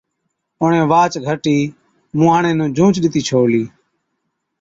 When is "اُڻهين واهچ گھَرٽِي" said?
0.61-1.57